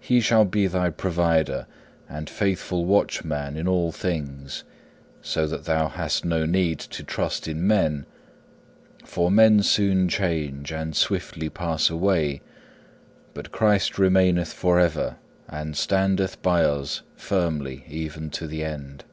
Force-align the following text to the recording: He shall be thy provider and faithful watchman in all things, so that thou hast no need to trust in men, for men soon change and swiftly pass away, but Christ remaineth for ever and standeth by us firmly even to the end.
He 0.00 0.22
shall 0.22 0.46
be 0.46 0.66
thy 0.68 0.88
provider 0.88 1.66
and 2.08 2.30
faithful 2.30 2.86
watchman 2.86 3.58
in 3.58 3.68
all 3.68 3.92
things, 3.92 4.64
so 5.20 5.46
that 5.46 5.66
thou 5.66 5.88
hast 5.88 6.24
no 6.24 6.46
need 6.46 6.78
to 6.78 7.04
trust 7.04 7.46
in 7.46 7.66
men, 7.66 8.06
for 9.04 9.30
men 9.30 9.62
soon 9.62 10.08
change 10.08 10.72
and 10.72 10.96
swiftly 10.96 11.50
pass 11.50 11.90
away, 11.90 12.40
but 13.34 13.52
Christ 13.52 13.98
remaineth 13.98 14.54
for 14.54 14.78
ever 14.80 15.16
and 15.46 15.76
standeth 15.76 16.40
by 16.40 16.64
us 16.64 17.02
firmly 17.14 17.84
even 17.86 18.30
to 18.30 18.46
the 18.46 18.64
end. 18.64 19.04